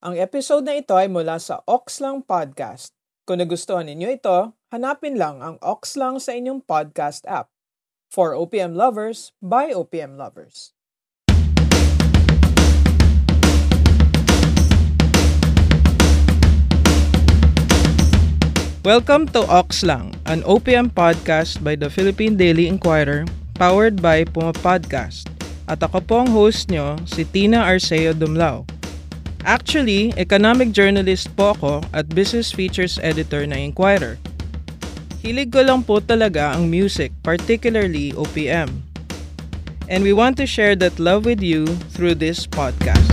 Ang 0.00 0.16
episode 0.16 0.64
na 0.64 0.80
ito 0.80 0.96
ay 0.96 1.12
mula 1.12 1.36
sa 1.36 1.60
Oxlang 1.68 2.24
Podcast. 2.24 2.96
Kung 3.28 3.36
nagustuhan 3.36 3.84
ninyo 3.84 4.08
ito, 4.08 4.56
hanapin 4.72 5.20
lang 5.20 5.44
ang 5.44 5.60
Oxlang 5.60 6.16
sa 6.16 6.32
inyong 6.32 6.64
podcast 6.64 7.28
app. 7.28 7.52
For 8.08 8.32
OPM 8.32 8.72
lovers, 8.72 9.36
by 9.44 9.76
OPM 9.76 10.16
lovers. 10.16 10.72
Welcome 18.80 19.28
to 19.36 19.44
Oxlang, 19.52 20.16
an 20.24 20.40
OPM 20.48 20.96
podcast 20.96 21.60
by 21.60 21.76
the 21.76 21.92
Philippine 21.92 22.40
Daily 22.40 22.72
Inquirer, 22.72 23.28
powered 23.52 24.00
by 24.00 24.24
Puma 24.24 24.56
Podcast. 24.56 25.28
At 25.68 25.84
ako 25.84 26.00
po 26.00 26.24
ang 26.24 26.32
host 26.32 26.72
nyo, 26.72 26.96
si 27.04 27.28
Tina 27.28 27.68
Arceo 27.68 28.16
Dumlao. 28.16 28.79
Actually, 29.48 30.12
economic 30.20 30.68
journalist 30.76 31.32
po 31.32 31.56
ako 31.56 31.80
at 31.96 32.12
business 32.12 32.52
features 32.52 33.00
editor 33.00 33.48
ng 33.48 33.72
Inquirer. 33.72 34.20
Hilig 35.24 35.48
ko 35.48 35.64
lang 35.64 35.80
po 35.80 35.96
talaga 36.00 36.52
ang 36.52 36.68
music, 36.68 37.08
particularly 37.24 38.12
OPM. 38.12 38.68
And 39.88 40.04
we 40.04 40.12
want 40.12 40.36
to 40.40 40.46
share 40.46 40.76
that 40.84 41.00
love 41.00 41.24
with 41.24 41.40
you 41.40 41.64
through 41.96 42.20
this 42.20 42.44
podcast. 42.44 43.08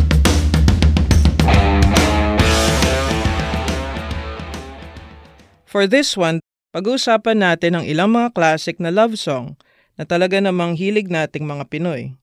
For 5.63 5.87
this 5.87 6.19
one, 6.19 6.43
pag-uusapan 6.75 7.39
natin 7.39 7.79
ang 7.79 7.85
ilang 7.87 8.11
mga 8.11 8.35
classic 8.35 8.83
na 8.83 8.91
love 8.91 9.15
song 9.15 9.55
na 9.95 10.03
talaga 10.03 10.43
namang 10.43 10.75
hilig 10.75 11.07
nating 11.07 11.47
mga 11.47 11.71
Pinoy. 11.71 12.19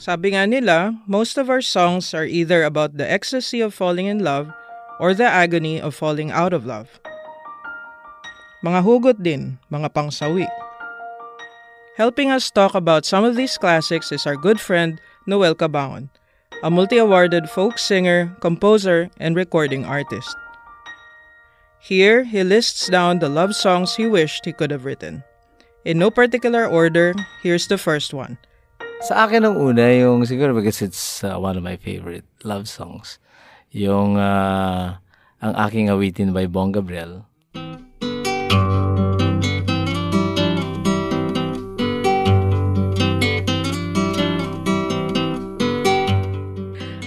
Sabi 0.00 0.32
nga 0.32 0.48
nila, 0.48 0.96
most 1.04 1.36
of 1.36 1.52
our 1.52 1.60
songs 1.60 2.16
are 2.16 2.24
either 2.24 2.64
about 2.64 2.96
the 2.96 3.04
ecstasy 3.04 3.60
of 3.60 3.76
falling 3.76 4.08
in 4.08 4.24
love 4.24 4.48
or 4.96 5.12
the 5.12 5.28
agony 5.28 5.76
of 5.76 5.92
falling 5.92 6.32
out 6.32 6.56
of 6.56 6.64
love. 6.64 6.88
Mga 8.64 8.80
hugot 8.80 9.20
din, 9.20 9.60
mga 9.68 9.92
pangsawi. 9.92 10.48
Helping 12.00 12.32
us 12.32 12.48
talk 12.48 12.72
about 12.72 13.04
some 13.04 13.28
of 13.28 13.36
these 13.36 13.60
classics 13.60 14.08
is 14.08 14.24
our 14.24 14.40
good 14.40 14.56
friend 14.56 14.96
Noel 15.28 15.52
Cabangon, 15.52 16.08
a 16.64 16.72
multi-awarded 16.72 17.52
folk 17.52 17.76
singer, 17.76 18.32
composer, 18.40 19.12
and 19.20 19.36
recording 19.36 19.84
artist. 19.84 20.32
Here, 21.76 22.24
he 22.24 22.40
lists 22.40 22.88
down 22.88 23.20
the 23.20 23.28
love 23.28 23.52
songs 23.52 24.00
he 24.00 24.08
wished 24.08 24.48
he 24.48 24.56
could 24.56 24.72
have 24.72 24.88
written. 24.88 25.28
In 25.84 26.00
no 26.00 26.08
particular 26.08 26.64
order, 26.64 27.12
here's 27.44 27.68
the 27.68 27.76
first 27.76 28.16
one. 28.16 28.40
Sa 29.00 29.24
akin 29.24 29.48
ang 29.48 29.56
una, 29.56 29.88
yung 29.96 30.28
siguro 30.28 30.52
because 30.52 30.84
it's 30.84 31.24
uh, 31.24 31.40
one 31.40 31.56
of 31.56 31.64
my 31.64 31.80
favorite 31.80 32.28
love 32.44 32.68
songs. 32.68 33.16
Yung 33.72 34.20
uh, 34.20 35.00
Ang 35.40 35.54
Aking 35.56 35.88
Awitin 35.88 36.36
by 36.36 36.44
Bong 36.44 36.68
Gabriel. 36.76 37.24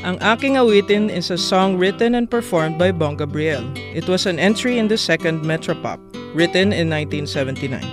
Ang 0.01 0.17
Aking 0.17 0.57
Awitin 0.57 1.13
is 1.13 1.29
a 1.29 1.37
song 1.37 1.77
written 1.77 2.17
and 2.17 2.25
performed 2.25 2.81
by 2.81 2.89
Bong 2.89 3.21
Gabriel. 3.21 3.61
It 3.93 4.09
was 4.09 4.25
an 4.25 4.41
entry 4.41 4.81
in 4.81 4.89
the 4.89 4.97
second 4.97 5.45
Metropop, 5.45 6.01
written 6.33 6.73
in 6.73 6.89
1979. 6.89 7.85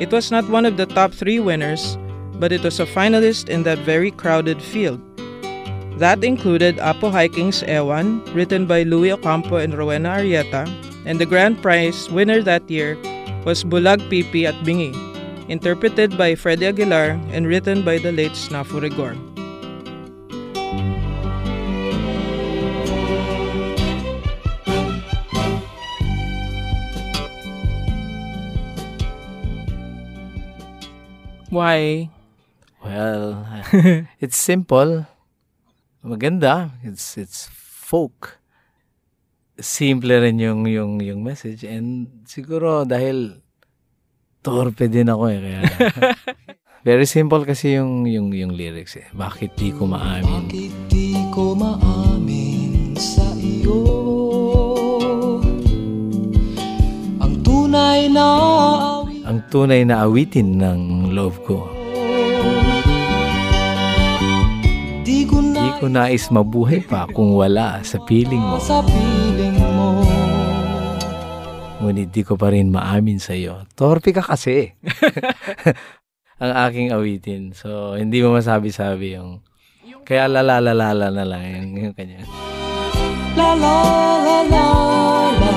It 0.00 0.08
was 0.08 0.32
not 0.32 0.48
one 0.48 0.64
of 0.64 0.80
the 0.80 0.88
top 0.88 1.12
three 1.12 1.36
winners, 1.36 2.00
but 2.38 2.52
it 2.52 2.62
was 2.62 2.80
a 2.80 2.86
finalist 2.86 3.48
in 3.48 3.62
that 3.64 3.78
very 3.80 4.10
crowded 4.10 4.62
field. 4.62 5.00
That 5.98 6.22
included 6.22 6.78
Apo 6.78 7.10
Hiking's 7.10 7.62
Ewan, 7.62 8.20
written 8.34 8.66
by 8.66 8.82
Louis 8.82 9.12
Ocampo 9.12 9.56
and 9.56 9.72
Rowena 9.72 10.20
Arieta, 10.20 10.68
and 11.06 11.18
the 11.18 11.24
grand 11.24 11.62
prize 11.62 12.10
winner 12.10 12.42
that 12.42 12.68
year 12.68 12.96
was 13.44 13.64
Bulag 13.64 14.04
Pipi 14.10 14.44
at 14.44 14.54
Bingi, 14.66 14.92
interpreted 15.48 16.18
by 16.18 16.34
Freddie 16.34 16.66
Aguilar 16.66 17.18
and 17.32 17.46
written 17.46 17.84
by 17.84 17.96
the 17.98 18.12
late 18.12 18.32
Snafu 18.32 18.82
Rigor. 18.82 19.16
Why? 31.48 32.10
Well, 32.96 33.44
it's 34.24 34.40
simple. 34.40 35.04
Maganda. 36.00 36.72
It's 36.80 37.20
it's 37.20 37.44
folk. 37.52 38.40
Simple 39.60 40.16
rin 40.16 40.40
yung 40.40 40.64
yung 40.64 41.04
yung 41.04 41.20
message 41.20 41.60
and 41.68 42.08
siguro 42.24 42.88
dahil 42.88 43.44
torpe 44.40 44.88
din 44.88 45.12
ako 45.12 45.24
eh 45.28 45.38
kaya 45.44 45.60
Very 46.88 47.04
simple 47.04 47.44
kasi 47.44 47.76
yung 47.76 48.08
yung 48.08 48.32
yung 48.32 48.56
lyrics 48.56 48.96
eh. 48.96 49.08
Bakit 49.12 49.60
di 49.60 49.76
ko 49.76 49.84
maamin? 49.84 50.48
Bakit 50.48 50.72
di 50.88 51.12
ko 51.28 51.52
maamin 51.52 52.96
sa 52.96 53.28
iyo 53.36 53.76
Ang 57.20 57.44
tunay 57.44 58.08
na 58.08 58.28
Ang 59.26 59.38
tunay 59.52 59.84
na 59.84 60.08
awitin 60.08 60.56
ng 60.56 61.12
love 61.12 61.44
ko. 61.44 61.75
Ko 65.76 65.92
nais 65.92 66.32
mabuhay 66.32 66.80
pa 66.80 67.04
kung 67.12 67.36
wala 67.36 67.84
sa 67.84 68.00
piling 68.08 68.40
mo. 68.40 68.56
sa 68.56 68.80
piling 68.80 69.56
mo 69.76 70.00
Ngunit 71.76 72.08
di 72.08 72.24
ko 72.24 72.40
pa 72.40 72.48
rin 72.50 72.72
maamin 72.72 73.20
sa 73.20 73.36
iyo. 73.36 73.68
Torpe 73.76 74.10
ka 74.10 74.24
kasi. 74.24 74.72
Ang 76.42 76.52
aking 76.66 76.88
awitin. 76.90 77.52
So, 77.52 77.94
hindi 77.94 78.24
mo 78.24 78.32
masabi-sabi 78.32 79.20
yung... 79.20 79.44
Kaya 80.08 80.24
lalalalala 80.24 81.12
na 81.12 81.24
lang 81.28 81.44
yung, 81.44 81.68
yung 81.76 81.94
kanya. 81.94 82.24
La 83.36 83.52
la 83.52 83.76
la 84.24 84.38
la 84.48 84.62
la 85.36 85.52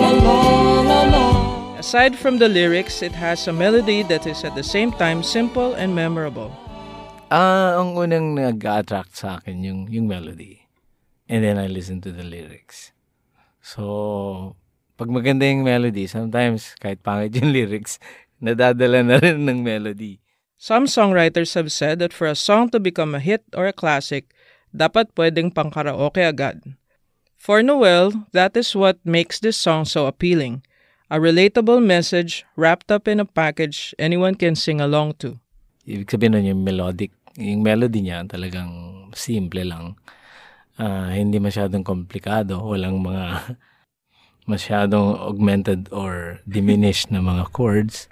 La 0.00 0.10
la 0.10 0.38
la 0.80 1.00
la 1.12 1.24
Aside 1.76 2.16
from 2.16 2.40
the 2.40 2.48
lyrics, 2.48 3.02
it 3.04 3.12
has 3.12 3.48
a 3.48 3.52
melody 3.52 4.00
that 4.08 4.26
is 4.26 4.44
at 4.48 4.56
the 4.56 4.64
same 4.64 4.90
time 4.96 5.22
simple 5.22 5.74
and 5.76 5.92
memorable. 5.92 6.50
Ah, 7.30 7.78
ang 7.78 7.94
unang 7.94 8.34
nag-attract 8.34 9.14
sa 9.14 9.38
akin 9.38 9.62
yung, 9.62 9.80
yung 9.86 10.10
melody. 10.10 10.66
And 11.30 11.46
then 11.46 11.62
I 11.62 11.70
listen 11.70 12.02
to 12.02 12.10
the 12.10 12.26
lyrics. 12.26 12.90
So, 13.62 14.58
pag 14.98 15.14
maganda 15.14 15.46
yung 15.46 15.62
melody, 15.62 16.10
sometimes 16.10 16.74
kahit 16.82 17.06
pangit 17.06 17.38
yung 17.38 17.54
lyrics, 17.56 18.02
nadadala 18.42 19.06
na 19.06 19.22
rin 19.22 19.46
ng 19.46 19.62
melody. 19.62 20.18
Some 20.58 20.90
songwriters 20.90 21.54
have 21.54 21.70
said 21.70 22.02
that 22.02 22.10
for 22.10 22.26
a 22.26 22.34
song 22.34 22.66
to 22.74 22.82
become 22.82 23.14
a 23.14 23.22
hit 23.22 23.46
or 23.54 23.70
a 23.70 23.78
classic, 23.78 24.34
dapat 24.74 25.14
pwedeng 25.14 25.54
pang 25.54 25.70
karaoke 25.70 26.26
agad. 26.26 26.74
For 27.38 27.62
Noel, 27.62 28.26
that 28.34 28.58
is 28.58 28.74
what 28.74 28.98
makes 29.06 29.38
this 29.38 29.54
song 29.54 29.86
so 29.86 30.10
appealing. 30.10 30.66
A 31.06 31.22
relatable 31.22 31.78
message 31.78 32.42
wrapped 32.58 32.90
up 32.90 33.06
in 33.06 33.22
a 33.22 33.24
package 33.24 33.94
anyone 34.02 34.34
can 34.34 34.58
sing 34.58 34.82
along 34.82 35.22
to. 35.22 35.38
Ibig 35.88 36.12
sabihin 36.12 36.36
nun 36.36 36.44
yung 36.44 36.62
melodic, 36.62 37.10
yung 37.40 37.64
melody 37.64 38.04
niya 38.04 38.28
talagang 38.28 39.08
simple 39.16 39.64
lang. 39.64 39.96
Ah, 40.76 41.12
hindi 41.12 41.40
masyadong 41.40 41.84
komplikado, 41.84 42.60
walang 42.60 43.00
mga 43.00 43.56
masyadong 44.52 45.16
augmented 45.16 45.88
or 45.92 46.40
diminished 46.44 47.08
na 47.08 47.24
mga 47.24 47.48
chords. 47.52 48.08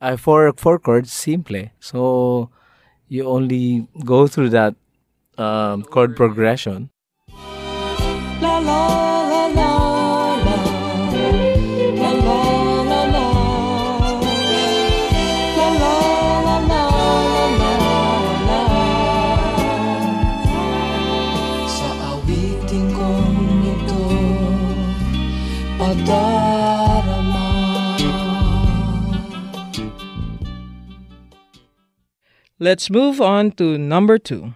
Uh, 0.00 0.16
for 0.16 0.52
four 0.56 0.78
chords, 0.78 1.12
simple. 1.12 1.70
So, 1.80 2.50
you 3.08 3.26
only 3.26 3.88
go 4.04 4.26
through 4.26 4.50
that 4.50 4.74
um, 5.38 5.82
chord 5.84 6.16
progression. 6.16 6.90
La 8.42 8.58
la 8.58 9.03
Let's 32.64 32.88
move 32.88 33.20
on 33.20 33.52
to 33.60 33.76
number 33.76 34.16
two. 34.16 34.54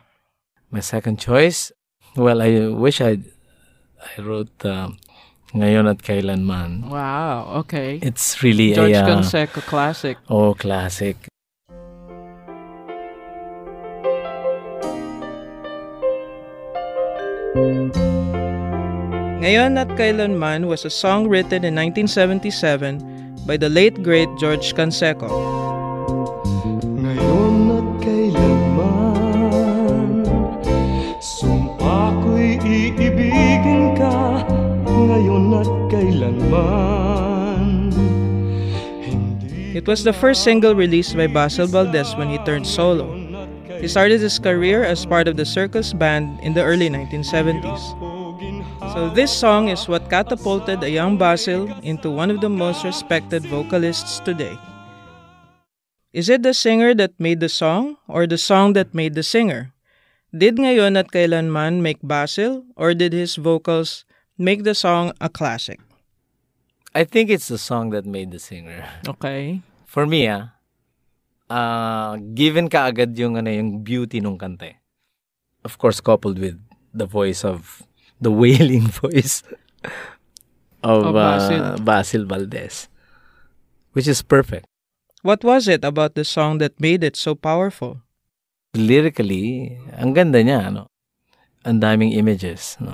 My 0.70 0.80
second 0.80 1.20
choice, 1.20 1.72
well, 2.16 2.40
I 2.40 2.72
wish 2.72 3.04
I 3.04 3.20
I 4.00 4.22
wrote 4.24 4.64
uh, 4.64 4.96
Ngayon 5.52 5.84
at 5.84 6.00
Kailanman. 6.00 6.88
Wow, 6.88 7.52
okay. 7.68 8.00
It's 8.00 8.40
really 8.40 8.72
George 8.72 8.96
a... 8.96 9.04
uh, 9.04 9.08
Canseco 9.12 9.60
classic. 9.60 10.16
oh, 10.32 10.56
classic. 10.56 11.20
Ngayon 19.44 19.76
at 19.76 19.92
Kailanman 20.00 20.64
was 20.64 20.88
a 20.88 20.90
song 20.90 21.28
written 21.28 21.60
in 21.60 21.76
1977 21.76 23.44
by 23.44 23.60
the 23.60 23.68
late 23.68 24.00
great 24.00 24.32
George 24.40 24.72
Canseco. 24.72 25.77
Iibigin 32.68 33.96
ka 33.96 34.44
Ngayon 34.84 35.56
at 35.56 35.70
kailanman 35.88 37.88
It 39.72 39.86
was 39.86 40.02
the 40.02 40.12
first 40.12 40.42
single 40.42 40.74
released 40.74 41.16
by 41.16 41.30
Basil 41.30 41.70
Valdez 41.70 42.18
when 42.18 42.28
he 42.28 42.42
turned 42.42 42.66
solo. 42.66 43.14
He 43.78 43.86
started 43.86 44.18
his 44.18 44.40
career 44.40 44.82
as 44.82 45.06
part 45.06 45.30
of 45.30 45.38
the 45.38 45.46
circus 45.46 45.94
band 45.94 46.42
in 46.42 46.52
the 46.52 46.66
early 46.66 46.90
1970s. 46.90 47.94
So 48.90 49.06
this 49.14 49.30
song 49.30 49.70
is 49.70 49.86
what 49.86 50.10
catapulted 50.10 50.82
a 50.82 50.90
young 50.90 51.14
Basil 51.14 51.70
into 51.86 52.10
one 52.10 52.30
of 52.30 52.40
the 52.40 52.50
most 52.50 52.82
respected 52.82 53.46
vocalists 53.46 54.18
today. 54.18 54.58
Is 56.10 56.28
it 56.28 56.42
the 56.42 56.54
singer 56.54 56.90
that 56.98 57.14
made 57.20 57.38
the 57.38 57.52
song 57.52 57.98
or 58.08 58.26
the 58.26 58.38
song 58.38 58.72
that 58.72 58.94
made 58.94 59.14
the 59.14 59.22
singer? 59.22 59.77
Did 60.28 60.60
Ngayon 60.60 61.00
at 61.00 61.08
Kailanman 61.08 61.80
make 61.80 62.04
Basil 62.04 62.64
or 62.76 62.92
did 62.92 63.12
his 63.16 63.36
vocals 63.36 64.04
make 64.36 64.64
the 64.64 64.74
song 64.76 65.12
a 65.20 65.28
classic? 65.28 65.80
I 66.94 67.04
think 67.04 67.30
it's 67.30 67.48
the 67.48 67.56
song 67.58 67.90
that 67.96 68.04
made 68.04 68.32
the 68.32 68.38
singer. 68.38 68.84
Okay. 69.08 69.62
For 69.88 70.04
me, 70.04 70.28
ah, 70.28 70.52
uh, 71.48 72.20
given 72.36 72.68
ka 72.68 72.92
agad 72.92 73.16
yung, 73.16 73.40
ano, 73.40 73.48
yung 73.48 73.80
beauty 73.80 74.20
nung 74.20 74.36
kante. 74.36 74.76
Of 75.64 75.80
course, 75.80 76.00
coupled 76.00 76.36
with 76.38 76.60
the 76.92 77.06
voice 77.06 77.44
of, 77.44 77.82
the 78.20 78.32
wailing 78.32 78.88
voice 79.04 79.42
of, 80.84 81.08
Of 81.08 81.14
Basil. 81.14 81.62
uh, 81.62 81.76
Basil 81.80 82.24
Valdez. 82.26 82.88
Which 83.92 84.08
is 84.08 84.20
perfect. 84.20 84.66
What 85.22 85.42
was 85.42 85.68
it 85.68 85.84
about 85.84 86.14
the 86.14 86.24
song 86.24 86.58
that 86.58 86.78
made 86.78 87.02
it 87.02 87.16
so 87.16 87.34
powerful? 87.34 88.02
Lyrically, 88.76 89.80
ang 89.96 90.12
ganda 90.12 90.44
niya, 90.44 90.68
ano? 90.68 90.92
Ang 91.64 91.80
daming 91.80 92.12
images, 92.12 92.76
no? 92.84 92.92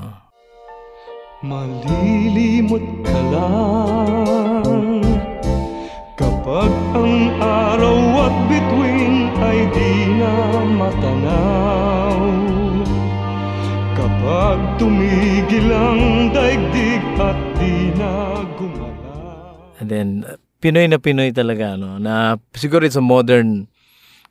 Malilimot 1.42 3.02
ka 3.02 3.20
lang 3.34 5.02
Kapag 6.14 6.70
ang 6.94 7.36
araw 7.42 7.98
at 8.22 8.36
bituin 8.46 9.34
ay 9.34 9.58
di 9.74 9.92
na 10.14 10.32
matanaw 10.78 12.22
Kapag 13.98 14.58
tumigil 14.78 15.68
ang 15.74 16.30
daigdig 16.30 17.02
at 17.18 17.38
di 17.58 17.90
na 17.98 18.40
gumalaw 18.54 19.82
And 19.82 19.90
then, 19.90 20.08
Pinoy 20.62 20.86
na 20.86 21.02
Pinoy 21.02 21.34
talaga, 21.34 21.74
no? 21.74 21.98
Na 21.98 22.38
siguro 22.54 22.86
it's 22.86 22.96
a 22.96 23.02
modern 23.02 23.66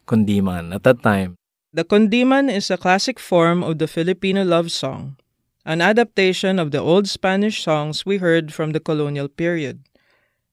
kundiman. 0.05 0.73
At 0.73 0.83
that 0.83 1.01
time, 1.03 1.35
The 1.73 1.81
Condiman 1.83 2.53
is 2.53 2.69
a 2.69 2.77
classic 2.77 3.17
form 3.17 3.65
of 3.65 3.81
the 3.81 3.89
Filipino 3.89 4.45
love 4.45 4.69
song, 4.69 5.17
an 5.65 5.81
adaptation 5.81 6.61
of 6.61 6.69
the 6.69 6.77
old 6.77 7.09
Spanish 7.09 7.65
songs 7.65 8.05
we 8.05 8.21
heard 8.21 8.53
from 8.53 8.77
the 8.77 8.79
colonial 8.79 9.25
period. 9.25 9.81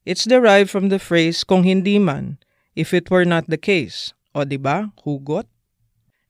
It's 0.08 0.24
derived 0.24 0.72
from 0.72 0.88
the 0.88 0.96
phrase 0.98 1.44
kung 1.44 1.68
hindi 1.68 2.00
man, 2.00 2.40
if 2.72 2.96
it 2.96 3.12
were 3.12 3.28
not 3.28 3.52
the 3.52 3.60
case. 3.60 4.16
O 4.32 4.48
di 4.48 4.56
ba? 4.56 4.96
Hugot? 5.04 5.44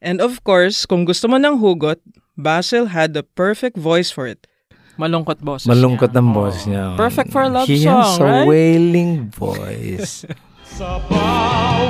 And 0.03 0.19
of 0.19 0.43
course, 0.43 0.83
kung 0.91 1.07
gusto 1.07 1.31
mo 1.31 1.39
ng 1.39 1.63
hugot, 1.63 2.03
Basil 2.35 2.91
had 2.91 3.15
the 3.15 3.23
perfect 3.23 3.79
voice 3.79 4.11
for 4.11 4.27
it. 4.27 4.51
Malungkot 4.99 5.39
boses 5.39 5.71
malungkot 5.71 6.11
niya. 6.11 6.19
ng 6.19 6.29
boses 6.35 6.65
niya. 6.67 6.85
Perfect 6.99 7.31
for 7.31 7.47
a 7.47 7.49
love 7.53 7.71
He 7.71 7.79
song, 7.87 8.03
has 8.03 8.19
a 8.19 8.25
right? 8.27 8.49
wailing 8.49 9.31
voice. 9.31 10.27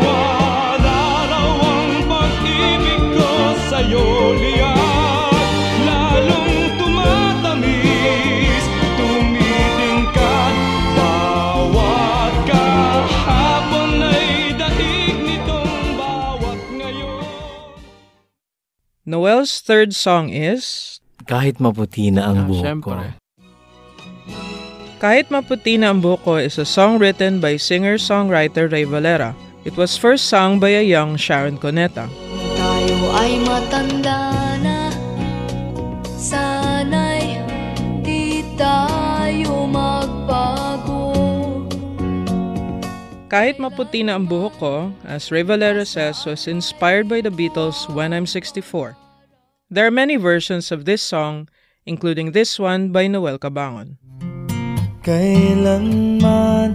Noel's 19.40 19.64
third 19.64 19.96
song 19.96 20.28
is 20.28 21.00
Kahit 21.24 21.64
maputi 21.64 22.12
na 22.12 22.28
ang 22.28 22.44
Ah, 22.44 22.48
buhok 22.52 22.76
ko. 22.84 22.92
Kahit 25.00 25.32
Maputi 25.32 25.80
na 25.80 25.96
ang 25.96 26.04
buhok 26.04 26.20
ko 26.28 26.32
is 26.36 26.60
a 26.60 26.68
song 26.68 27.00
written 27.00 27.40
by 27.40 27.56
singer-songwriter 27.56 28.68
Ray 28.68 28.84
Valera. 28.84 29.32
It 29.64 29.80
was 29.80 29.96
first 29.96 30.28
sung 30.28 30.60
by 30.60 30.76
a 30.76 30.84
young 30.84 31.16
Sharon 31.16 31.56
Coneta. 31.56 32.04
Tayo 32.52 32.98
ay 33.16 33.40
matanda 33.40 34.28
na 34.60 34.92
Sana'y 36.20 37.40
di 38.04 38.44
tayo 38.60 39.64
magbago 39.64 41.16
Kahit 43.32 43.56
maputi 43.56 44.04
na 44.04 44.20
ang 44.20 44.28
buhok 44.28 44.54
ko, 44.60 44.92
as 45.08 45.32
Ray 45.32 45.48
Valera 45.48 45.88
says, 45.88 46.28
was 46.28 46.44
inspired 46.44 47.08
by 47.08 47.24
the 47.24 47.32
Beatles' 47.32 47.88
When 47.88 48.12
I'm 48.12 48.28
64. 48.28 48.99
There 49.70 49.86
are 49.86 49.94
many 49.94 50.18
versions 50.18 50.74
of 50.74 50.82
this 50.82 50.98
song, 50.98 51.46
including 51.86 52.34
this 52.34 52.58
one 52.58 52.90
by 52.90 53.06
Noel 53.06 53.38
Cabangon. 53.38 54.02
Kailanman, 55.06 56.74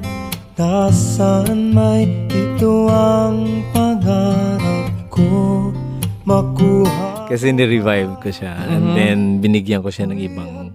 nasaan 0.56 1.76
may 1.76 2.08
ito 2.32 2.88
ang 2.88 3.68
pangarap 3.76 4.88
ko 5.12 5.76
Makuha 6.24 7.28
Kasi 7.28 7.52
ni-revive 7.52 8.16
ko 8.24 8.32
siya. 8.32 8.56
And 8.64 8.88
Mhm. 8.88 8.96
then, 8.96 9.18
binigyan 9.44 9.84
ko 9.84 9.92
siya 9.92 10.08
ng 10.08 10.18
ibang 10.24 10.72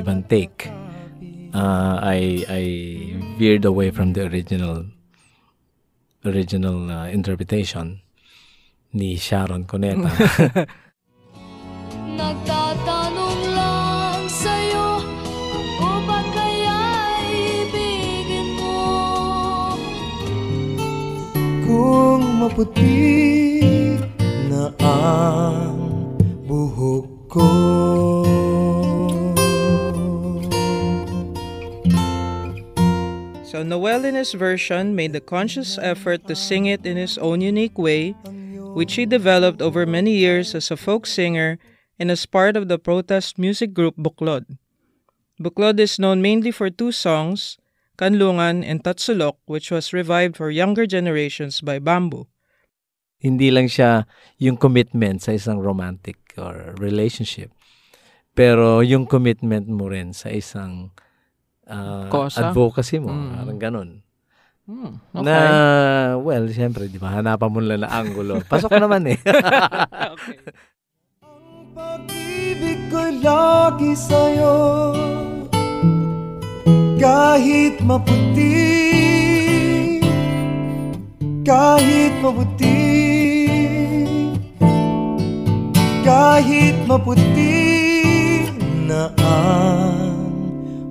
ibang 0.00 0.24
take. 0.26 0.72
Uh, 1.52 2.00
I 2.00 2.40
I 2.48 2.62
veered 3.36 3.68
away 3.68 3.92
from 3.92 4.16
the 4.16 4.24
original 4.24 4.88
original 6.24 6.88
uh, 6.88 7.06
interpretation 7.12 8.00
ni 8.96 9.20
Sharon 9.20 9.68
Cuneta. 9.68 10.08
Nagtatanong 12.16 13.40
lang 13.54 14.22
sa'yo 14.26 15.02
Ako 15.54 15.90
ba 16.08 16.20
kaya 16.34 16.80
ibigin 17.28 18.48
mo? 18.58 18.82
Kung 21.66 22.22
maputi 22.42 23.62
na 24.50 24.74
ang 24.82 25.78
buhok 26.46 27.06
ko 27.30 27.50
So 33.50 33.66
Noel 33.66 34.06
in 34.06 34.14
his 34.14 34.32
version 34.32 34.94
made 34.94 35.12
the 35.12 35.20
conscious 35.20 35.76
effort 35.82 36.30
to 36.30 36.38
sing 36.38 36.66
it 36.66 36.86
in 36.86 36.96
his 36.96 37.18
own 37.18 37.42
unique 37.42 37.76
way, 37.76 38.14
which 38.78 38.94
he 38.94 39.04
developed 39.04 39.60
over 39.60 39.84
many 39.84 40.14
years 40.14 40.54
as 40.54 40.70
a 40.70 40.78
folk 40.78 41.04
singer 41.04 41.58
and 42.00 42.08
as 42.08 42.24
part 42.24 42.56
of 42.56 42.72
the 42.72 42.80
protest 42.80 43.36
music 43.36 43.76
group 43.76 43.94
Buklod. 44.00 44.48
Buklod 45.36 45.76
is 45.76 46.00
known 46.00 46.24
mainly 46.24 46.48
for 46.50 46.72
two 46.72 46.90
songs, 46.90 47.60
Kanlungan 48.00 48.64
and 48.64 48.80
Tatsulok, 48.80 49.36
which 49.44 49.68
was 49.68 49.92
revived 49.92 50.40
for 50.40 50.48
younger 50.48 50.88
generations 50.88 51.60
by 51.60 51.76
Bamboo. 51.76 52.24
Hindi 53.20 53.52
lang 53.52 53.68
siya 53.68 54.08
yung 54.40 54.56
commitment 54.56 55.20
sa 55.20 55.36
isang 55.36 55.60
romantic 55.60 56.16
or 56.40 56.72
relationship. 56.80 57.52
Pero 58.32 58.80
yung 58.80 59.04
commitment 59.04 59.68
mo 59.68 59.92
rin 59.92 60.16
sa 60.16 60.32
isang 60.32 60.96
uh, 61.68 62.08
Kosa? 62.08 62.48
advocacy 62.48 62.96
mo. 62.96 63.12
Mm. 63.12 63.32
Parang 63.36 63.60
ganun. 63.60 63.90
Hmm, 64.64 65.02
Na, 65.12 65.36
well, 66.16 66.46
siyempre, 66.48 66.86
di 66.86 66.96
ba, 66.96 67.10
hanapan 67.10 67.50
mo 67.50 67.60
lang 67.60 67.82
na 67.84 67.90
angulo. 67.90 68.38
Pasok 68.46 68.70
naman 68.78 69.02
eh. 69.12 69.18
okay. 70.14 70.38
Pag-ibig 72.50 73.22
lagi 73.22 73.94
sa'yo. 73.94 74.90
Kahit 76.98 77.78
maputi 77.78 78.58
Kahit 81.46 82.10
maputi 82.18 82.82
Kahit 86.02 86.74
maputi 86.90 87.70
na 88.90 89.14
ang 89.14 90.34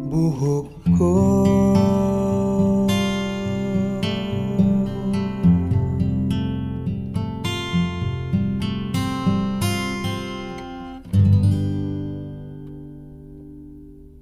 buhok 0.07 0.71
ko 0.95 1.28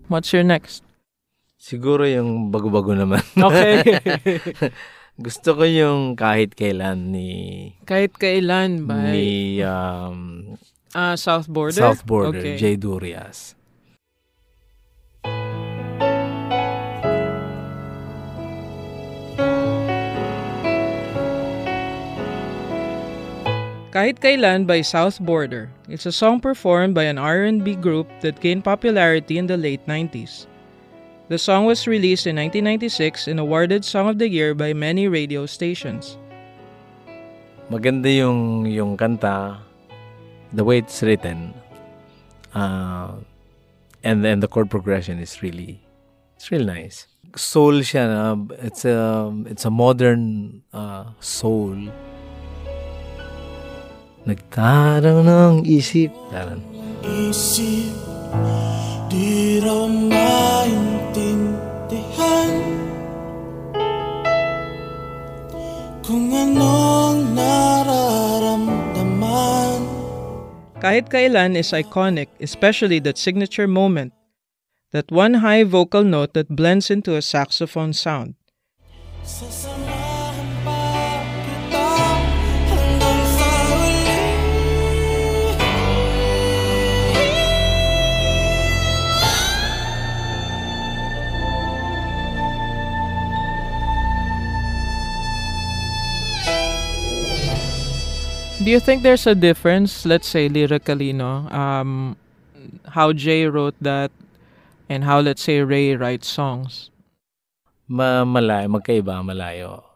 What's 0.07 0.31
your 0.31 0.43
next? 0.47 0.87
Siguro 1.57 2.05
yung 2.07 2.53
bago-bago 2.53 2.93
naman. 2.95 3.19
Okay. 3.35 3.81
Gusto 5.25 5.57
ko 5.57 5.65
yung 5.65 6.13
kahit 6.13 6.53
kailan 6.53 7.09
ni 7.09 7.29
Kahit 7.89 8.13
kailan 8.21 8.85
by 8.85 9.17
ni 9.17 9.29
um, 9.65 10.53
ah, 10.93 11.17
South 11.17 11.49
Border? 11.49 11.81
South 11.81 12.05
Border, 12.05 12.37
Okay. 12.37 12.55
Jay 12.61 12.75
Durias. 12.77 13.56
Kahit 23.97 24.21
Kailan 24.21 24.69
by 24.69 24.85
South 24.85 25.17
Border. 25.17 25.73
It's 25.89 26.05
a 26.05 26.13
song 26.13 26.37
performed 26.37 26.93
by 26.93 27.09
an 27.09 27.17
R&B 27.17 27.81
group 27.81 28.05
that 28.21 28.37
gained 28.37 28.61
popularity 28.61 29.41
in 29.41 29.49
the 29.49 29.57
late 29.57 29.81
90s. 29.89 30.45
The 31.33 31.41
song 31.41 31.65
was 31.65 31.89
released 31.89 32.29
in 32.29 32.37
1996 32.37 33.25
and 33.25 33.41
awarded 33.41 33.81
Song 33.81 34.05
of 34.05 34.21
the 34.21 34.29
Year 34.29 34.53
by 34.53 34.77
many 34.77 35.09
radio 35.09 35.49
stations. 35.49 36.13
Maganda 37.73 38.05
yung 38.05 38.69
yung 38.69 39.01
kanta, 39.01 39.65
the 40.53 40.61
way 40.61 40.77
it's 40.77 41.01
written, 41.01 41.57
uh, 42.53 43.17
and 44.05 44.21
then 44.21 44.45
the 44.45 44.47
chord 44.47 44.69
progression 44.69 45.17
is 45.17 45.41
really, 45.41 45.81
it's 46.37 46.53
really 46.53 46.69
nice. 46.69 47.09
Soul 47.33 47.81
siya 47.81 48.05
it's 48.61 48.85
a, 48.85 49.33
it's 49.49 49.65
a 49.65 49.73
modern 49.73 50.61
uh, 50.69 51.17
soul. 51.17 51.73
Nagtaraw 54.27 55.23
ng 55.23 55.63
isip. 55.63 56.11
Taran. 56.27 56.59
Isip, 56.99 57.95
di 59.07 59.63
raw 59.63 59.87
maintindihan 59.87 62.51
Kung 66.03 66.35
anong 66.35 67.31
nararamdaman 67.31 69.79
Kahit 70.83 71.07
Kailan 71.07 71.55
is 71.55 71.71
iconic, 71.71 72.27
especially 72.43 72.99
that 73.07 73.15
signature 73.15 73.71
moment, 73.71 74.11
that 74.91 75.07
one 75.07 75.39
high 75.39 75.63
vocal 75.63 76.03
note 76.03 76.35
that 76.35 76.51
blends 76.51 76.91
into 76.91 77.15
a 77.15 77.23
saxophone 77.23 77.95
sound. 77.95 78.35
Sasamahan 79.23 79.76
Do 98.67 98.75
you 98.75 98.83
think 98.83 98.99
there's 98.99 99.23
a 99.23 99.31
difference, 99.31 100.03
let's 100.03 100.27
say 100.27 100.51
lyrically, 100.51 101.15
no? 101.15 101.47
Um, 101.55 102.19
how 102.83 103.15
Jay 103.15 103.47
wrote 103.47 103.79
that 103.79 104.11
and 104.91 105.07
how, 105.07 105.23
let's 105.23 105.39
say, 105.39 105.63
Ray 105.63 105.95
writes 105.95 106.27
songs? 106.27 106.91
Ma 107.87 108.27
malayo, 108.27 108.67
magkaiba, 108.67 109.23
malayo. 109.23 109.87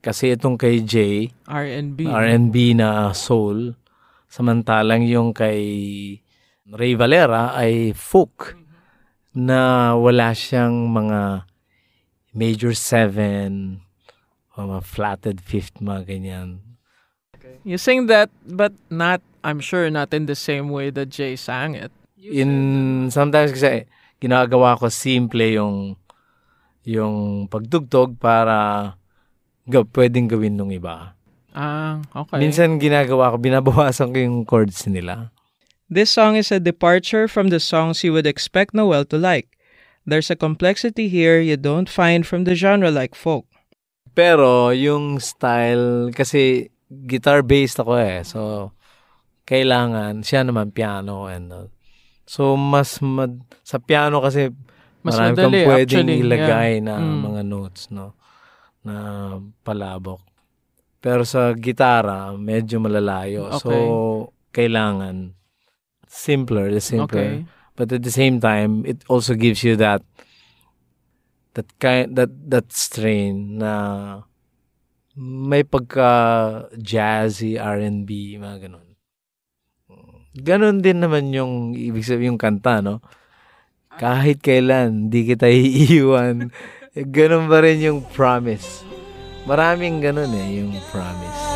Kasi 0.00 0.32
itong 0.32 0.56
kay 0.56 0.80
Jay, 0.80 1.28
R&B. 1.44 2.08
R&B 2.08 2.72
na 2.72 3.12
soul, 3.12 3.76
samantalang 4.32 5.04
yung 5.04 5.36
kay 5.36 5.60
Ray 6.72 6.96
Valera 6.96 7.52
ay 7.52 7.92
folk 7.92 8.56
na 9.36 9.92
wala 9.92 10.32
siyang 10.32 10.88
mga 10.88 11.44
major 12.32 12.72
seven 12.72 13.84
o 14.56 14.64
mga 14.64 14.80
flatted 14.88 15.36
fifth, 15.44 15.84
mga 15.84 16.08
ganyan. 16.08 16.65
You 17.66 17.82
sing 17.82 18.06
that, 18.06 18.30
but 18.46 18.70
not, 18.94 19.26
I'm 19.42 19.58
sure, 19.58 19.90
not 19.90 20.14
in 20.14 20.30
the 20.30 20.38
same 20.38 20.70
way 20.70 20.94
that 20.94 21.10
Jay 21.10 21.34
sang 21.34 21.74
it. 21.74 21.90
In 22.22 23.10
sometimes 23.10 23.50
kasi 23.50 23.90
ginagawa 24.22 24.78
ko 24.78 24.86
simple 24.86 25.42
yung 25.50 25.98
yung 26.86 27.46
pagtugtog 27.50 28.22
para 28.22 28.94
ga, 29.66 29.82
pwedeng 29.82 30.30
gawin 30.30 30.54
nung 30.54 30.70
iba. 30.70 31.18
Ah, 31.58 31.98
okay. 32.14 32.38
Minsan 32.38 32.78
ginagawa 32.78 33.34
ko, 33.34 33.36
binabawasan 33.42 34.14
ko 34.14 34.18
yung 34.22 34.46
chords 34.46 34.86
nila. 34.86 35.34
This 35.90 36.14
song 36.14 36.38
is 36.38 36.54
a 36.54 36.62
departure 36.62 37.26
from 37.26 37.50
the 37.50 37.58
songs 37.58 38.06
you 38.06 38.14
would 38.14 38.30
expect 38.30 38.78
Noel 38.78 39.02
to 39.10 39.18
like. 39.18 39.50
There's 40.06 40.30
a 40.30 40.38
complexity 40.38 41.10
here 41.10 41.42
you 41.42 41.58
don't 41.58 41.90
find 41.90 42.22
from 42.22 42.46
the 42.46 42.54
genre 42.54 42.94
like 42.94 43.18
folk. 43.18 43.50
Pero 44.14 44.70
yung 44.70 45.18
style, 45.18 46.14
kasi 46.14 46.70
guitar-based 47.04 47.82
ako 47.82 47.92
eh. 48.00 48.24
So, 48.24 48.72
kailangan, 49.44 50.24
siya 50.24 50.42
naman 50.48 50.72
piano 50.72 51.28
and 51.28 51.52
all. 51.52 51.68
So, 52.26 52.56
mas 52.58 52.98
mad, 52.98 53.38
sa 53.62 53.78
piano 53.78 54.18
kasi 54.18 54.50
Mas 55.06 55.14
marami 55.14 55.32
madali, 55.38 55.38
kang 55.38 55.68
pwedeng 55.70 56.06
actually, 56.10 56.18
ilagay 56.26 56.72
yeah. 56.80 56.86
na 56.86 56.94
Mm. 56.98 57.20
mga 57.22 57.42
notes, 57.46 57.82
no? 57.94 58.18
Na 58.82 58.94
palabok. 59.62 60.18
Pero 60.98 61.22
sa 61.22 61.54
gitara, 61.54 62.34
medyo 62.34 62.82
malalayo. 62.82 63.54
So, 63.62 63.70
Okay. 63.70 64.66
kailangan 64.66 65.38
simpler, 66.10 66.72
the 66.74 66.82
simpler. 66.82 67.44
Okay. 67.44 67.46
But 67.76 67.92
at 67.92 68.02
the 68.02 68.10
same 68.10 68.40
time, 68.40 68.82
it 68.88 69.04
also 69.06 69.36
gives 69.36 69.60
you 69.62 69.76
that 69.76 70.00
that 71.54 71.68
kind 71.78 72.16
that 72.16 72.32
that 72.48 72.72
strain 72.72 73.60
na 73.60 73.72
may 75.16 75.64
pagka 75.64 76.10
jazzy 76.76 77.56
R&B 77.56 78.36
mga 78.36 78.68
ganun. 78.68 78.86
Ganon 80.36 80.84
din 80.84 81.00
naman 81.00 81.32
yung 81.32 81.72
ibig 81.72 82.04
sabihin 82.04 82.36
yung 82.36 82.40
kanta, 82.40 82.84
no? 82.84 83.00
Kahit 83.96 84.44
kailan, 84.44 85.08
di 85.08 85.24
kita 85.24 85.48
iiwan. 85.48 86.52
Ganon 87.16 87.48
ba 87.48 87.64
rin 87.64 87.80
yung 87.80 88.04
promise? 88.12 88.84
Maraming 89.48 90.04
ganon 90.04 90.32
eh, 90.36 90.60
yung 90.60 90.76
promise. 90.92 91.55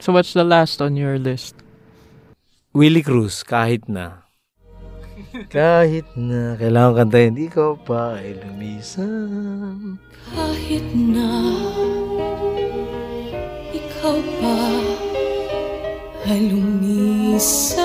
So 0.00 0.16
what's 0.16 0.32
the 0.32 0.44
last 0.44 0.80
on 0.80 0.96
your 0.96 1.20
list? 1.20 1.54
Willie 2.72 3.04
Cruz, 3.04 3.44
kahit 3.44 3.84
na. 3.84 4.24
kahit 5.52 6.08
na, 6.16 6.56
kailangan 6.56 7.04
kantahin, 7.04 7.36
ikaw 7.36 7.76
pa 7.76 8.16
ay 8.16 8.40
lumisan. 8.40 10.00
Kahit 10.32 10.88
na 10.96 11.28
ikaw 13.76 14.16
pa 14.40 14.58
ay 16.24 16.48
lumisan 16.48 17.84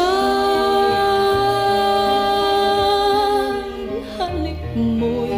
Halik 4.16 4.64
mo'y 4.78 5.36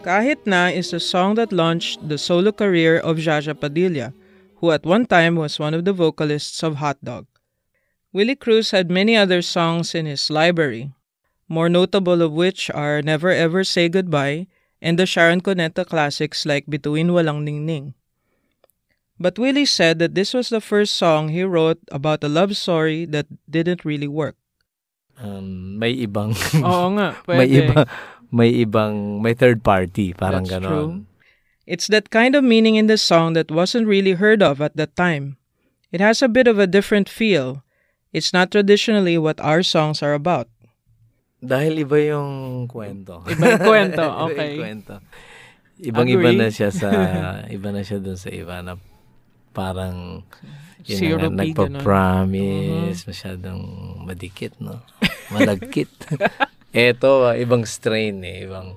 Kahit 0.00 0.40
Na 0.48 0.72
is 0.72 0.96
a 0.96 1.00
song 1.02 1.36
that 1.36 1.52
launched 1.52 2.00
the 2.08 2.16
solo 2.16 2.50
career 2.50 2.98
of 2.98 3.20
Jaja 3.20 3.52
Padilla, 3.54 4.16
who 4.62 4.70
at 4.70 4.86
one 4.86 5.04
time 5.04 5.34
was 5.34 5.58
one 5.58 5.74
of 5.74 5.82
the 5.84 5.92
vocalists 5.92 6.62
of 6.62 6.78
Hot 6.78 7.02
Dog. 7.02 7.26
Willie 8.14 8.38
Cruz 8.38 8.70
had 8.70 8.94
many 8.94 9.18
other 9.18 9.42
songs 9.42 9.90
in 9.90 10.06
his 10.06 10.30
library, 10.30 10.94
more 11.50 11.68
notable 11.68 12.22
of 12.22 12.30
which 12.30 12.70
are 12.70 13.02
Never 13.02 13.34
Ever 13.34 13.64
Say 13.66 13.90
Goodbye 13.90 14.46
and 14.80 14.98
the 14.98 15.04
Sharon 15.06 15.42
Cuneta 15.42 15.82
classics 15.84 16.46
like 16.46 16.70
Bituin 16.70 17.10
Walang 17.10 17.42
Ningning. 17.42 17.94
But 19.18 19.38
Willie 19.38 19.66
said 19.66 19.98
that 19.98 20.14
this 20.14 20.34
was 20.34 20.48
the 20.48 20.60
first 20.62 20.94
song 20.94 21.28
he 21.30 21.42
wrote 21.42 21.78
about 21.90 22.22
a 22.22 22.30
love 22.30 22.56
story 22.56 23.04
that 23.06 23.26
didn't 23.50 23.84
really 23.84 24.08
work. 24.08 24.36
Um, 25.18 25.78
may 25.78 25.94
ibang 25.94 26.34
Oo 26.58 26.88
nga, 26.98 27.14
may 27.28 27.46
pwede. 27.46 27.58
iba 27.66 27.80
may 28.32 28.50
ibang 28.64 29.22
may 29.22 29.34
third 29.34 29.62
party 29.62 30.10
parang 30.14 30.42
That's 30.48 30.64
ganon. 30.66 30.70
true. 30.70 30.90
It's 31.66 31.86
that 31.88 32.10
kind 32.10 32.34
of 32.34 32.42
meaning 32.42 32.74
in 32.74 32.86
the 32.86 32.98
song 32.98 33.32
that 33.34 33.50
wasn't 33.50 33.86
really 33.86 34.18
heard 34.18 34.42
of 34.42 34.60
at 34.60 34.76
that 34.76 34.96
time. 34.96 35.38
It 35.92 36.00
has 36.00 36.22
a 36.22 36.28
bit 36.28 36.48
of 36.48 36.58
a 36.58 36.66
different 36.66 37.08
feel. 37.08 37.62
It's 38.12 38.32
not 38.32 38.50
traditionally 38.50 39.16
what 39.16 39.40
our 39.40 39.62
songs 39.62 40.02
are 40.02 40.14
about. 40.14 40.48
Dahil 41.42 41.82
iba 41.82 41.98
yung 42.14 42.66
kwento. 42.70 43.22
Iba 43.30 43.58
yung 43.58 43.62
kwento, 43.66 44.04
Iba 44.04 44.14
yung 44.14 44.30
okay. 44.30 44.52
kwento. 44.58 44.94
Ibang-iba 45.82 46.30
na 46.38 46.48
siya 46.54 46.70
sa 46.70 46.88
iba 47.56 47.68
na 47.74 47.82
siya 47.82 47.98
dun 47.98 48.14
sa 48.14 48.30
iba 48.30 48.62
na 48.62 48.78
parang 49.50 50.22
yun 50.82 50.98
Zero 50.98 51.30
na 51.30 51.46
nagpa-promise, 51.46 53.06
masyadong 53.06 53.62
madikit, 54.02 54.58
no? 54.58 54.82
Malagkit. 55.30 55.90
Eto, 56.74 57.30
ah, 57.30 57.38
ibang 57.38 57.62
strain 57.62 58.24
eh. 58.26 58.48
Ibang, 58.48 58.74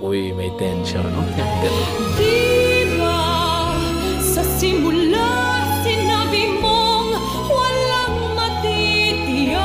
uy, 0.00 0.32
may 0.32 0.48
tension. 0.56 1.04
Ganun. 1.04 1.76
Di 2.16 2.88
ba 2.96 3.76
sa 4.24 4.40
simula 4.56 5.60
sinabi 5.84 6.56
mong 6.56 7.12
walang 7.52 8.16
matitiyak 8.32 9.60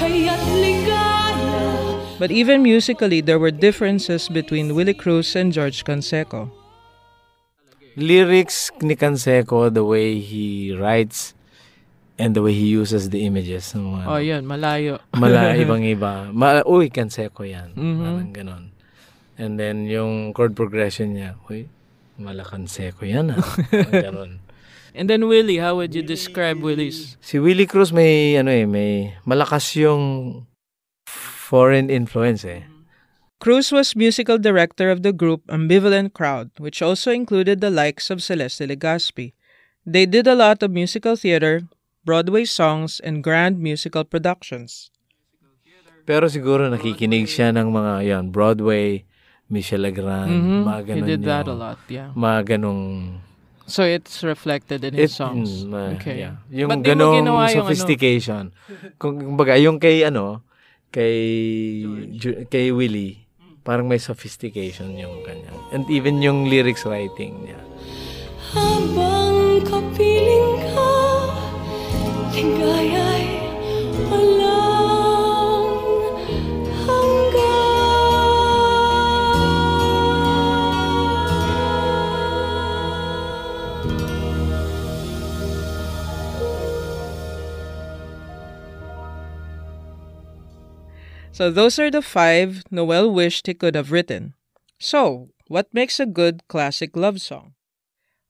Kaya't 0.00 0.44
ligaya 0.56 1.60
But 2.16 2.32
even 2.32 2.64
musically, 2.64 3.20
there 3.20 3.36
were 3.36 3.52
differences 3.52 4.32
between 4.32 4.72
Willie 4.72 4.96
Cruz 4.96 5.36
and 5.36 5.52
George 5.52 5.84
Canseco. 5.84 6.48
Lyrics 7.96 8.72
ni 8.80 8.96
Canseco, 8.96 9.68
the 9.72 9.84
way 9.84 10.20
he 10.20 10.72
writes 10.72 11.35
and 12.18 12.32
the 12.34 12.40
way 12.42 12.52
he 12.52 12.66
uses 12.66 13.10
the 13.10 13.24
images. 13.24 13.72
ng 13.76 13.84
mga- 13.92 14.06
Oh, 14.08 14.20
yun, 14.20 14.42
malayo. 14.44 14.98
Mala, 15.20 15.52
ibang-iba. 15.62 16.32
Ma, 16.32 16.64
uy, 16.64 16.88
Canseco 16.88 17.44
yan. 17.44 17.72
Mhm. 17.76 18.00
Parang 18.00 18.32
ganon. 18.32 18.64
And 19.36 19.60
then, 19.60 19.84
yung 19.84 20.32
chord 20.32 20.56
progression 20.56 21.12
niya, 21.12 21.36
uy, 21.52 21.68
mala 22.16 22.40
Canseco 22.40 23.04
yan 23.04 23.36
ah. 23.36 23.44
Ganon. 24.04 24.40
And 24.96 25.12
then 25.12 25.28
Willie, 25.28 25.60
how 25.60 25.76
would 25.76 25.92
you 25.92 26.00
describe 26.00 26.64
Willie's? 26.64 27.20
Si 27.20 27.36
Willie 27.36 27.68
Cruz 27.68 27.92
may, 27.92 28.40
ano 28.40 28.48
eh, 28.48 28.64
may 28.64 29.12
malakas 29.28 29.76
yung 29.76 30.46
foreign 31.04 31.90
influence 31.92 32.44
eh. 32.48 32.64
Cruz 33.38 33.68
was 33.70 33.92
musical 33.94 34.38
director 34.40 34.88
of 34.88 35.04
the 35.04 35.12
group 35.12 35.44
Ambivalent 35.52 36.16
Crowd, 36.16 36.48
which 36.56 36.80
also 36.80 37.12
included 37.12 37.60
the 37.60 37.68
likes 37.68 38.08
of 38.08 38.22
Celeste 38.24 38.64
Legaspi. 38.64 39.36
They 39.84 40.06
did 40.08 40.26
a 40.26 40.34
lot 40.34 40.64
of 40.64 40.72
musical 40.72 41.14
theater, 41.14 41.68
Broadway 42.06 42.46
songs, 42.46 43.02
and 43.02 43.18
grand 43.18 43.58
musical 43.58 44.06
productions. 44.06 44.94
Pero 46.06 46.30
siguro 46.30 46.70
nakikinig 46.70 47.26
siya 47.26 47.50
ng 47.50 47.66
mga, 47.68 47.92
yan, 48.06 48.24
Broadway, 48.30 49.02
Michelle 49.46 49.82
Legrand, 49.84 50.30
Mhm, 50.30 50.58
mga 50.62 50.78
He 50.78 50.86
ganon 50.88 51.06
did 51.08 51.22
that 51.24 51.44
yung- 51.44 51.50
a 51.50 51.56
lot, 51.58 51.78
yeah. 51.88 52.08
Mga 52.14 52.40
ganong 52.48 52.82
So 53.66 53.82
it's 53.82 54.22
reflected 54.22 54.86
in 54.86 54.94
his 54.94 55.10
It- 55.10 55.18
songs. 55.18 55.66
ma- 55.66 55.90
okay. 55.92 56.22
yeah. 56.22 56.38
Yung 56.48 56.70
Ba't 56.70 56.86
ganong 56.86 57.18
ginawa 57.18 57.50
yung 57.50 57.50
ano? 57.50 57.58
sophistication. 57.66 58.54
Kung 58.94 59.18
kumbaga, 59.18 59.58
yung 59.58 59.82
kay 59.82 60.06
ano, 60.06 60.46
kay 60.88 61.18
Ju- 62.14 62.46
kay 62.46 62.70
Willie, 62.70 63.26
parang 63.60 63.90
may 63.90 63.98
sophistication 63.98 64.94
yung 64.94 65.26
kanya. 65.26 65.50
And 65.72 65.82
even 65.90 66.22
yung 66.22 66.46
lyrics 66.46 66.86
writing 66.86 67.42
niya. 67.42 67.58
Habang 68.54 69.34
kapiling 69.60 70.15
So 91.36 91.50
those 91.50 91.78
are 91.78 91.90
the 91.90 92.00
five 92.00 92.64
Noel 92.70 93.12
wished 93.12 93.46
he 93.46 93.52
could 93.52 93.74
have 93.74 93.92
written. 93.92 94.32
So, 94.80 95.28
what 95.48 95.68
makes 95.68 96.00
a 96.00 96.06
good 96.08 96.40
classic 96.48 96.96
love 96.96 97.20
song? 97.20 97.52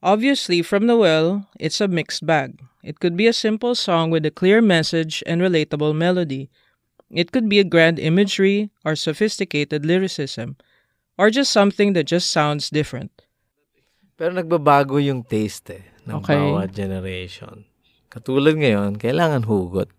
Obviously, 0.02 0.60
from 0.60 0.86
Noel, 0.86 1.46
it's 1.60 1.80
a 1.80 1.86
mixed 1.86 2.26
bag. 2.26 2.58
It 2.86 3.02
could 3.02 3.18
be 3.18 3.26
a 3.26 3.34
simple 3.34 3.74
song 3.74 4.14
with 4.14 4.22
a 4.22 4.30
clear 4.30 4.62
message 4.62 5.18
and 5.26 5.42
relatable 5.42 5.90
melody. 5.90 6.54
It 7.10 7.34
could 7.34 7.50
be 7.50 7.58
a 7.58 7.66
grand 7.66 7.98
imagery 7.98 8.70
or 8.86 8.94
sophisticated 8.94 9.82
lyricism, 9.82 10.54
or 11.18 11.34
just 11.34 11.50
something 11.50 11.98
that 11.98 12.06
just 12.06 12.30
sounds 12.30 12.70
different. 12.70 13.26
Pero 14.14 14.30
nagbabago 14.30 15.02
yung 15.02 15.26
taste 15.26 15.82
eh, 15.82 15.84
ng 16.06 16.22
Okay. 16.22 16.38
bawat 16.38 16.70
generation. 16.70 17.66
Katulad 18.06 18.54
ngayon, 18.54 19.02
kailangan 19.02 19.42
hugot. 19.50 19.90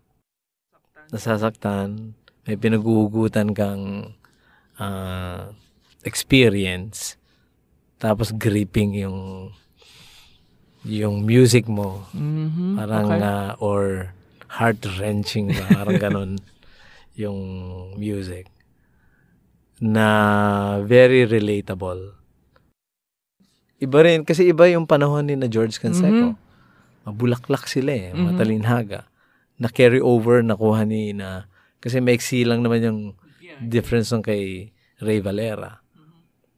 Nasasaktan, 1.12 2.16
may 2.48 2.56
pinaguhugutan 2.56 3.52
kang 3.52 4.16
ah, 4.80 5.52
experience, 6.08 7.20
tapos 8.00 8.32
gripping 8.32 8.96
yung 8.96 9.52
yung 10.84 11.24
music 11.24 11.66
mo. 11.66 12.06
Mm-hmm. 12.12 12.76
Parang, 12.76 13.06
okay. 13.08 13.22
ah, 13.22 13.52
or 13.58 14.12
heart-wrenching 14.48 15.52
ba, 15.52 15.64
parang 15.74 15.98
ganun 16.06 16.32
yung 17.14 17.38
music. 17.96 18.46
Na 19.78 20.06
very 20.82 21.22
relatable. 21.24 22.14
Iba 23.78 23.98
rin, 24.02 24.26
kasi 24.26 24.50
iba 24.50 24.66
yung 24.66 24.86
panahon 24.86 25.26
ni 25.26 25.38
na 25.38 25.46
George 25.46 25.78
Canseco. 25.78 26.34
Mabulaklak 27.06 27.70
sila 27.70 27.94
eh, 27.94 28.10
Mhm. 28.10 28.34
matalinhaga. 28.34 29.06
Na-carry 29.58 29.98
over, 29.98 30.42
nakuha 30.42 30.82
ni 30.82 31.14
na, 31.14 31.46
kasi 31.78 31.98
maiksi 31.98 32.42
lang 32.42 32.62
naman 32.62 32.82
yung 32.82 33.00
difference 33.62 34.10
ng 34.10 34.22
kay 34.22 34.70
Ray 34.98 35.18
Valera. 35.18 35.78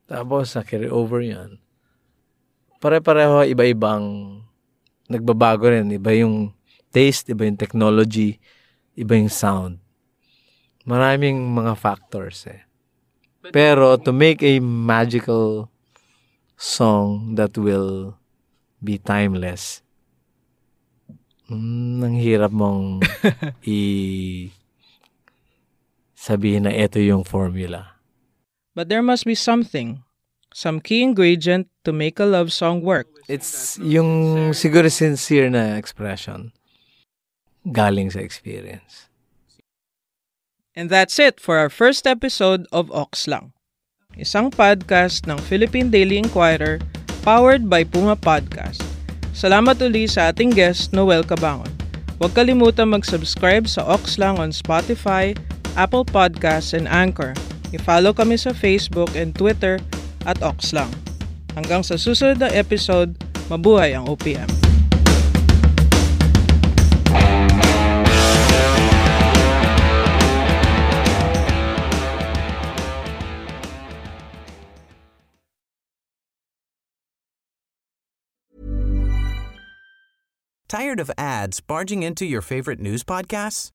Tapos, 0.04 0.52
na-carry 0.56 0.88
over 0.88 1.20
yan. 1.20 1.60
Pare-pareho, 2.80 3.44
iba-ibang 3.44 4.40
nagbabago 5.04 5.68
rin. 5.68 5.92
Iba 5.92 6.16
yung 6.16 6.56
taste, 6.88 7.28
iba 7.30 7.44
yung 7.44 7.60
technology, 7.60 8.40
iba 8.96 9.14
yung 9.20 9.28
sound. 9.28 9.76
Maraming 10.88 11.36
mga 11.52 11.76
factors 11.76 12.48
eh. 12.48 12.64
Pero 13.52 14.00
to 14.00 14.12
make 14.12 14.40
a 14.40 14.60
magical 14.60 15.68
song 16.56 17.36
that 17.36 17.56
will 17.56 18.16
be 18.80 18.96
timeless, 18.96 19.84
mm, 21.48 22.00
ang 22.00 22.16
hirap 22.16 22.52
mong 22.52 23.04
i 23.68 23.78
sabihin 26.20 26.68
na 26.68 26.72
ito 26.76 27.00
yung 27.00 27.24
formula. 27.24 27.96
But 28.76 28.92
there 28.92 29.00
must 29.00 29.24
be 29.24 29.32
something, 29.32 30.04
some 30.54 30.80
key 30.80 31.02
ingredient 31.02 31.68
to 31.84 31.92
make 31.92 32.18
a 32.18 32.26
love 32.26 32.52
song 32.52 32.82
work. 32.82 33.06
It's 33.28 33.78
yung 33.78 34.50
siguro 34.52 34.90
sincere 34.90 35.50
na 35.50 35.78
expression 35.78 36.52
galing 37.68 38.10
sa 38.10 38.18
experience. 38.20 39.06
And 40.74 40.88
that's 40.88 41.18
it 41.18 41.38
for 41.38 41.58
our 41.58 41.68
first 41.68 42.06
episode 42.06 42.66
of 42.72 42.88
Oxlang, 42.94 43.52
isang 44.16 44.48
podcast 44.54 45.26
ng 45.26 45.38
Philippine 45.44 45.90
Daily 45.90 46.16
Inquirer 46.16 46.78
powered 47.20 47.68
by 47.68 47.84
Puma 47.84 48.16
Podcast. 48.16 48.80
Salamat 49.36 49.78
uli 49.82 50.08
sa 50.08 50.32
ating 50.32 50.54
guest, 50.56 50.90
Noel 50.96 51.22
Cabangon. 51.22 51.70
Huwag 52.20 52.36
kalimutan 52.36 52.92
mag-subscribe 52.92 53.64
sa 53.64 53.84
Oxlang 53.86 54.36
on 54.36 54.52
Spotify, 54.52 55.32
Apple 55.76 56.04
Podcasts, 56.04 56.76
and 56.76 56.90
Anchor. 56.90 57.32
I-follow 57.70 58.12
kami 58.12 58.36
sa 58.36 58.50
Facebook 58.50 59.14
and 59.14 59.32
Twitter 59.32 59.78
at 60.24 60.38
Oxlang. 60.44 60.90
Hanggang 61.54 61.82
sa 61.82 61.98
susunod 61.98 62.38
na 62.38 62.50
episode, 62.52 63.18
mabuhay 63.50 63.94
ang 63.94 64.06
OPM. 64.06 64.48
Tired 80.70 81.02
of 81.02 81.10
ads 81.18 81.58
barging 81.58 82.06
into 82.06 82.22
your 82.22 82.40
favorite 82.40 82.78
news 82.78 83.02
podcasts? 83.02 83.74